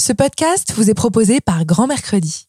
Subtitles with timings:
[0.00, 2.46] Ce podcast vous est proposé par Grand Mercredi.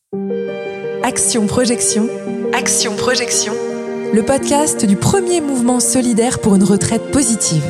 [1.01, 2.07] Action Projection.
[2.53, 3.53] Action Projection.
[4.13, 7.63] Le podcast du premier mouvement solidaire pour une retraite positive.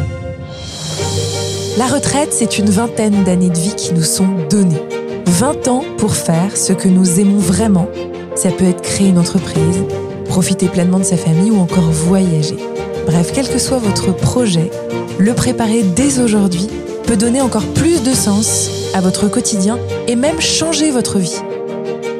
[1.78, 4.84] La retraite, c'est une vingtaine d'années de vie qui nous sont données.
[5.28, 7.88] 20 ans pour faire ce que nous aimons vraiment.
[8.36, 9.86] Ça peut être créer une entreprise,
[10.26, 12.58] profiter pleinement de sa famille ou encore voyager.
[13.06, 14.72] Bref, quel que soit votre projet,
[15.20, 16.68] le préparer dès aujourd'hui
[17.09, 21.41] peut donner encore plus de sens à votre quotidien et même changer votre vie.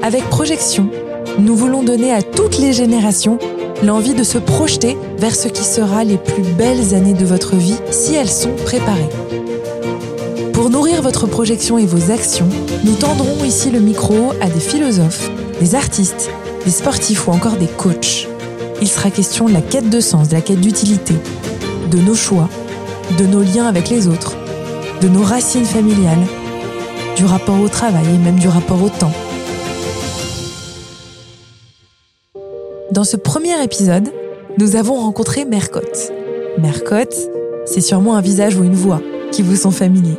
[0.02, 0.90] Avec Projection,
[1.38, 3.38] nous voulons donner à toutes les générations
[3.84, 7.76] l'envie de se projeter vers ce qui sera les plus belles années de votre vie
[7.92, 9.12] si elles sont préparées.
[10.54, 12.50] Pour nourrir votre projection et vos actions,
[12.84, 16.32] nous tendrons ici le micro à des philosophes, des artistes,
[16.66, 18.28] des sportifs ou encore des coachs.
[18.82, 21.14] Il sera question de la quête de sens, de la quête d'utilité,
[21.92, 22.50] de nos choix,
[23.20, 24.36] de nos liens avec les autres,
[25.02, 26.26] de nos racines familiales,
[27.16, 29.12] du rapport au travail et même du rapport au temps.
[32.92, 34.10] Dans ce premier épisode,
[34.58, 36.12] nous avons rencontré Mercotte.
[36.58, 37.16] Mercotte,
[37.66, 40.18] c'est sûrement un visage ou une voix qui vous sont familiers.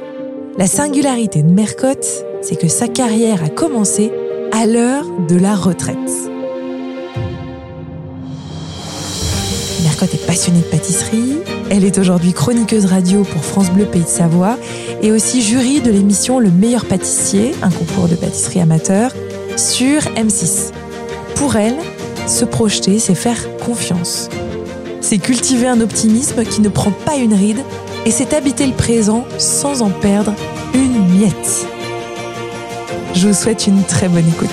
[0.56, 4.12] La singularité de Mercotte, c'est que sa carrière a commencé
[4.52, 5.96] à l'heure de la retraite.
[9.82, 11.38] Mercotte est passionnée de pâtisserie.
[11.72, 14.58] Elle est aujourd'hui chroniqueuse radio pour France Bleu Pays de Savoie
[15.02, 19.12] et aussi jury de l'émission Le meilleur pâtissier, un concours de pâtisserie amateur,
[19.56, 20.72] sur M6.
[21.36, 21.76] Pour elle,
[22.26, 24.28] se projeter, c'est faire confiance.
[25.00, 27.62] C'est cultiver un optimisme qui ne prend pas une ride
[28.04, 30.34] et c'est habiter le présent sans en perdre
[30.74, 31.66] une miette.
[33.14, 34.48] Je vous souhaite une très bonne écoute.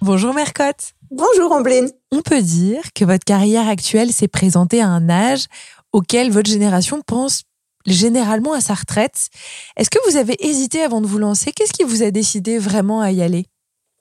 [0.00, 0.93] Bonjour Mercotte.
[1.16, 1.92] Bonjour Ambline.
[2.10, 5.44] On peut dire que votre carrière actuelle s'est présentée à un âge
[5.92, 7.42] auquel votre génération pense
[7.86, 9.28] généralement à sa retraite.
[9.76, 11.52] Est-ce que vous avez hésité avant de vous lancer?
[11.52, 13.46] Qu'est-ce qui vous a décidé vraiment à y aller?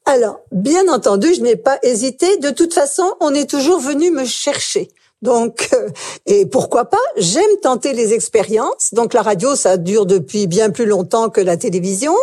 [0.06, 2.38] Alors, bien entendu, je n'ai pas hésité.
[2.38, 4.90] De toute façon, on est toujours venu me chercher.
[5.22, 5.90] Donc, euh,
[6.26, 6.98] et pourquoi pas?
[7.18, 8.90] J'aime tenter les expériences.
[8.92, 12.16] Donc, la radio, ça dure depuis bien plus longtemps que la télévision.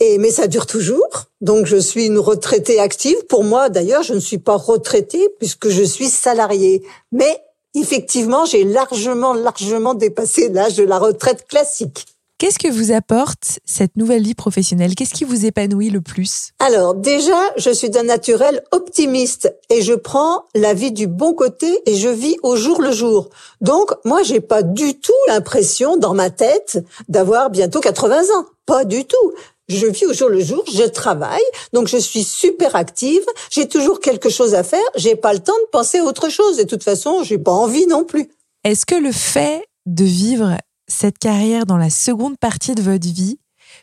[0.00, 1.08] Et, mais ça dure toujours.
[1.40, 3.16] Donc, je suis une retraitée active.
[3.28, 6.82] Pour moi, d'ailleurs, je ne suis pas retraitée puisque je suis salariée.
[7.12, 7.40] Mais
[7.74, 12.06] effectivement, j'ai largement, largement dépassé l'âge de la retraite classique.
[12.38, 14.96] Qu'est-ce que vous apporte cette nouvelle vie professionnelle?
[14.96, 16.50] Qu'est-ce qui vous épanouit le plus?
[16.58, 21.80] Alors déjà, je suis d'un naturel optimiste et je prends la vie du bon côté
[21.86, 23.30] et je vis au jour le jour.
[23.60, 28.46] Donc moi, j'ai pas du tout l'impression dans ma tête d'avoir bientôt 80 ans.
[28.66, 29.32] Pas du tout.
[29.68, 31.40] Je vis au jour le jour, je travaille,
[31.72, 35.56] donc je suis super active, j'ai toujours quelque chose à faire, j'ai pas le temps
[35.64, 36.60] de penser à autre chose.
[36.60, 38.28] Et de toute façon, j'ai pas envie non plus.
[38.64, 43.38] Est-ce que le fait de vivre cette carrière dans la seconde partie de votre vie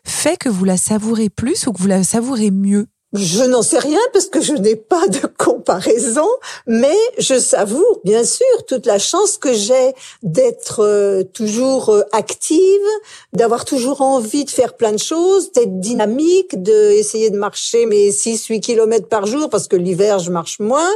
[0.06, 2.88] fait que vous la savourez plus ou que vous la savourez mieux?
[3.14, 6.28] Je n'en sais rien parce que je n'ai pas de comparaison,
[6.66, 12.62] mais je savoure bien sûr toute la chance que j'ai d'être euh, toujours euh, active,
[13.34, 18.46] d'avoir toujours envie de faire plein de choses, d'être dynamique, d'essayer de marcher mes 6
[18.46, 20.90] 8 kilomètres par jour parce que l'hiver je marche moins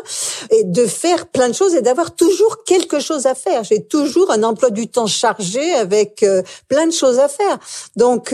[0.51, 3.65] et de faire plein de choses et d'avoir toujours quelque chose à faire.
[3.65, 7.59] J'ai toujours un emploi du temps chargé avec euh, plein de choses à faire.
[7.97, 8.33] Donc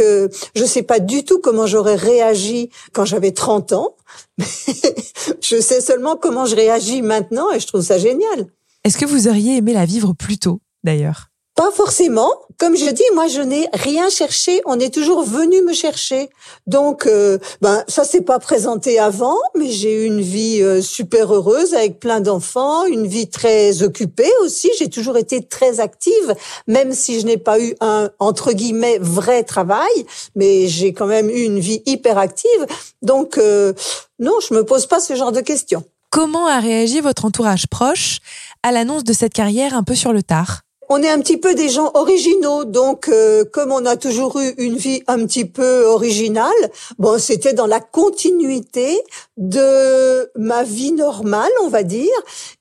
[0.56, 3.71] je sais pas du tout comment j'aurais réagi quand j'avais 30
[4.38, 8.48] je sais seulement comment je réagis maintenant et je trouve ça génial.
[8.84, 11.31] Est-ce que vous auriez aimé la vivre plus tôt, d'ailleurs?
[11.56, 12.32] Pas forcément.
[12.58, 14.62] Comme je dis, moi, je n'ai rien cherché.
[14.66, 16.30] On est toujours venu me chercher.
[16.68, 21.34] Donc, euh, ben, ça s'est pas présenté avant, mais j'ai eu une vie euh, super
[21.34, 24.70] heureuse avec plein d'enfants, une vie très occupée aussi.
[24.78, 26.36] J'ai toujours été très active,
[26.68, 31.30] même si je n'ai pas eu un entre guillemets vrai travail, mais j'ai quand même
[31.30, 32.66] eu une vie hyper active.
[33.02, 33.74] Donc, euh,
[34.20, 35.84] non, je me pose pas ce genre de questions.
[36.12, 38.20] Comment a réagi votre entourage proche
[38.64, 40.62] à l'annonce de cette carrière un peu sur le tard?
[40.92, 44.54] On est un petit peu des gens originaux, donc euh, comme on a toujours eu
[44.58, 46.52] une vie un petit peu originale,
[47.00, 49.02] bon, c'était dans la continuité
[49.38, 52.12] de ma vie normale, on va dire.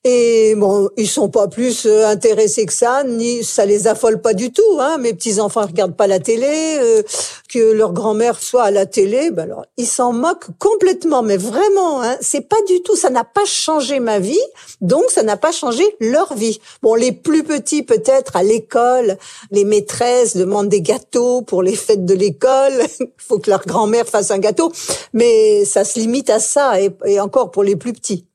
[0.05, 4.32] Et bon, ils sont pas plus euh, intéressés que ça, ni ça les affole pas
[4.32, 4.79] du tout.
[4.79, 4.99] Hein.
[4.99, 7.03] Mes petits enfants regardent pas la télé, euh,
[7.50, 12.00] que leur grand-mère soit à la télé, ben alors ils s'en moquent complètement, mais vraiment,
[12.00, 12.94] hein, c'est pas du tout.
[12.94, 14.38] Ça n'a pas changé ma vie,
[14.81, 16.61] donc ça n'a pas changé leur vie.
[16.81, 19.19] Bon, les plus petits peut-être à l'école,
[19.50, 22.73] les maîtresses demandent des gâteaux pour les fêtes de l'école.
[23.00, 24.73] Il faut que leur grand-mère fasse un gâteau.
[25.12, 28.26] Mais ça se limite à ça, et, et encore pour les plus petits.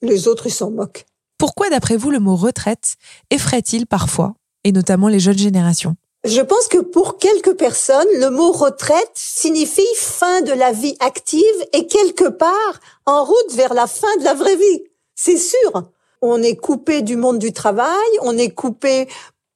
[0.00, 1.06] Les autres, ils s'en moquent.
[1.38, 2.94] Pourquoi, d'après vous, le mot retraite
[3.30, 5.96] effraie-t-il parfois, et notamment les jeunes générations?
[6.24, 11.40] Je pense que pour quelques personnes, le mot retraite signifie fin de la vie active
[11.72, 14.84] et quelque part en route vers la fin de la vraie vie.
[15.14, 15.90] C'est sûr.
[16.20, 19.08] On est coupé du monde du travail, on est coupé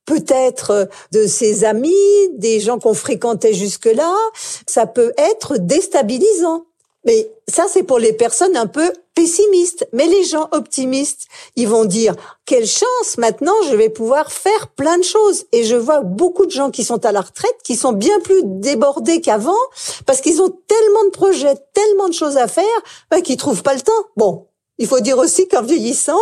[0.07, 1.93] peut-être de ses amis,
[2.39, 4.15] des gens qu'on fréquentait jusque-là.
[4.67, 6.65] Ça peut être déstabilisant.
[7.05, 9.87] Mais ça, c'est pour les personnes un peu pessimistes.
[9.93, 12.15] Mais les gens optimistes, ils vont dire,
[12.47, 15.45] quelle chance, maintenant, je vais pouvoir faire plein de choses.
[15.53, 18.43] Et je vois beaucoup de gens qui sont à la retraite, qui sont bien plus
[18.45, 19.53] débordés qu'avant,
[20.07, 22.65] parce qu'ils ont tellement de projets, tellement de choses à faire,
[23.11, 23.93] ben, qu'ils trouvent pas le temps.
[24.17, 24.47] Bon.
[24.79, 26.19] Il faut dire aussi qu'en vieillissant,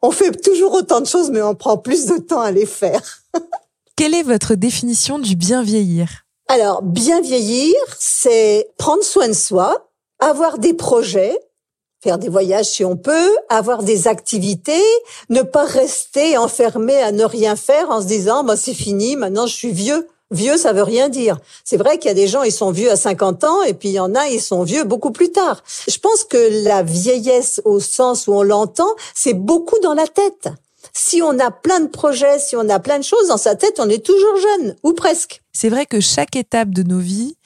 [0.00, 3.02] on fait toujours autant de choses, mais on prend plus de temps à les faire.
[3.96, 6.24] Quelle est votre définition du bien vieillir?
[6.48, 9.90] Alors, bien vieillir, c'est prendre soin de soi,
[10.22, 11.36] avoir des projets,
[12.00, 14.82] faire des voyages si on peut, avoir des activités,
[15.30, 19.46] ne pas rester enfermé à ne rien faire en se disant bah c'est fini, maintenant
[19.46, 20.08] je suis vieux.
[20.30, 21.38] Vieux, ça veut rien dire.
[21.62, 23.90] C'est vrai qu'il y a des gens, ils sont vieux à 50 ans, et puis
[23.90, 25.62] il y en a, ils sont vieux beaucoup plus tard.
[25.86, 30.48] Je pense que la vieillesse, au sens où on l'entend, c'est beaucoup dans la tête.
[30.94, 33.78] Si on a plein de projets, si on a plein de choses dans sa tête,
[33.78, 35.42] on est toujours jeune, ou presque.
[35.52, 37.36] C'est vrai que chaque étape de nos vies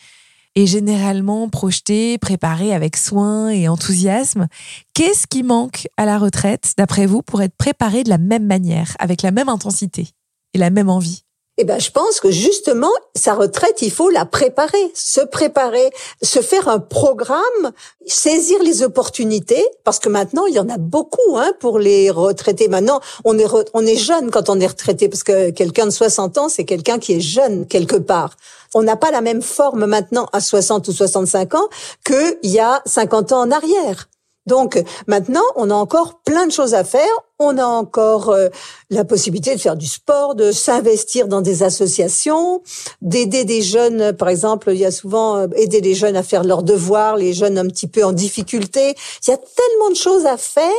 [0.57, 4.49] est généralement projeté, préparé avec soin et enthousiasme.
[4.95, 8.97] Qu'est-ce qui manque à la retraite, d'après vous, pour être préparé de la même manière,
[8.99, 10.09] avec la même intensité
[10.55, 11.26] et la même envie?
[11.59, 15.91] Eh ben, je pense que justement, sa retraite, il faut la préparer, se préparer,
[16.23, 17.73] se faire un programme,
[18.07, 22.69] saisir les opportunités, parce que maintenant, il y en a beaucoup hein, pour les retraités.
[22.69, 26.37] Maintenant, on est, on est jeune quand on est retraité, parce que quelqu'un de 60
[26.39, 28.37] ans, c'est quelqu'un qui est jeune quelque part.
[28.75, 31.69] On n'a pas la même forme maintenant à 60 ou 65 ans
[32.05, 34.09] qu'il y a 50 ans en arrière.
[34.47, 37.03] Donc maintenant, on a encore plein de choses à faire.
[37.39, 38.49] On a encore euh,
[38.89, 42.63] la possibilité de faire du sport, de s'investir dans des associations,
[43.03, 44.13] d'aider des jeunes.
[44.13, 47.35] Par exemple, il y a souvent euh, aider les jeunes à faire leurs devoirs, les
[47.35, 48.95] jeunes un petit peu en difficulté.
[49.27, 50.71] Il y a tellement de choses à faire.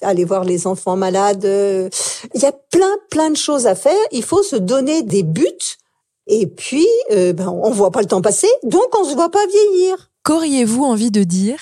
[0.00, 1.44] Aller voir les enfants malades.
[1.44, 1.88] Euh,
[2.34, 3.92] il y a plein, plein de choses à faire.
[4.10, 5.46] Il faut se donner des buts.
[6.26, 10.12] Et puis, ben, on voit pas le temps passer, donc on se voit pas vieillir.
[10.22, 11.58] Qu'auriez-vous envie de dire?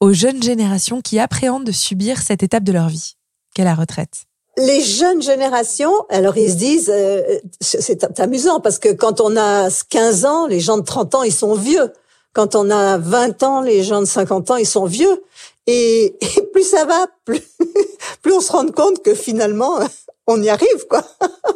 [0.00, 3.16] Aux jeunes générations qui appréhendent de subir cette étape de leur vie
[3.54, 4.26] qu'est la retraite?
[4.58, 7.22] Les jeunes générations, alors ils se disent, euh,
[7.60, 11.32] c'est amusant parce que quand on a 15 ans, les gens de 30 ans, ils
[11.32, 11.92] sont vieux.
[12.32, 15.22] Quand on a 20 ans, les gens de 50 ans, ils sont vieux.
[15.66, 16.16] Et,
[16.52, 17.40] plus ça va, plus,
[18.22, 19.78] plus on se rend compte que finalement,
[20.26, 21.04] on y arrive, quoi.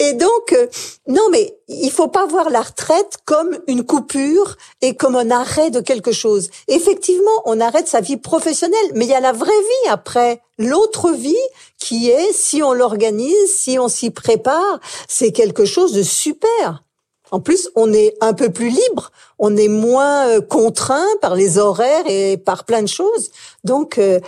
[0.00, 0.66] Et donc, euh,
[1.08, 5.70] non, mais il faut pas voir la retraite comme une coupure et comme un arrêt
[5.70, 6.48] de quelque chose.
[6.68, 11.10] Effectivement, on arrête sa vie professionnelle, mais il y a la vraie vie après, l'autre
[11.12, 11.36] vie
[11.78, 16.82] qui est, si on l'organise, si on s'y prépare, c'est quelque chose de super.
[17.30, 21.58] En plus, on est un peu plus libre, on est moins euh, contraint par les
[21.58, 23.30] horaires et par plein de choses.
[23.64, 24.18] Donc, euh,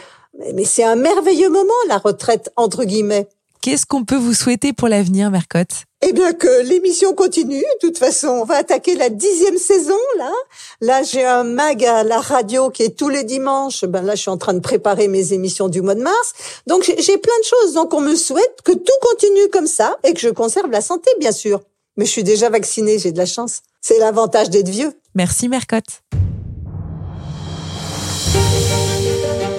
[0.54, 3.28] mais c'est un merveilleux moment, la retraite, entre guillemets.
[3.62, 5.84] Qu'est-ce qu'on peut vous souhaiter pour l'avenir, Mercotte?
[6.04, 7.62] Eh bien que l'émission continue.
[7.80, 10.32] De toute façon, on va attaquer la dixième saison là.
[10.80, 13.84] Là, j'ai un mag à la radio qui est tous les dimanches.
[13.84, 16.32] Ben là, je suis en train de préparer mes émissions du mois de mars.
[16.66, 17.74] Donc j'ai plein de choses.
[17.74, 21.08] Donc on me souhaite que tout continue comme ça et que je conserve la santé,
[21.20, 21.60] bien sûr.
[21.96, 23.60] Mais je suis déjà vaccinée, j'ai de la chance.
[23.80, 24.92] C'est l'avantage d'être vieux.
[25.14, 26.02] Merci Mercotte.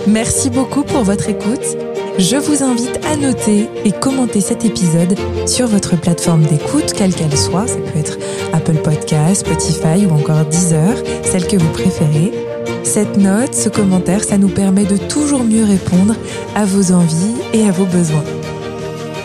[0.08, 1.93] Merci beaucoup pour votre écoute.
[2.20, 5.18] Je vous invite à noter et commenter cet épisode
[5.48, 7.66] sur votre plateforme d'écoute, quelle qu'elle soit.
[7.66, 8.20] Ça peut être
[8.54, 12.32] Apple Podcast, Spotify ou encore Deezer, celle que vous préférez.
[12.84, 16.16] Cette note, ce commentaire, ça nous permet de toujours mieux répondre
[16.56, 18.24] à vos envies et à vos besoins.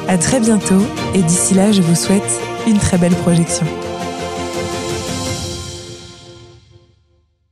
[0.09, 0.83] À très bientôt
[1.15, 3.67] et d'ici là, je vous souhaite une très belle projection.